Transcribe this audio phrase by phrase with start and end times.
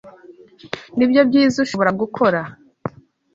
[0.97, 2.39] Nibyo byiza ushobora gukora?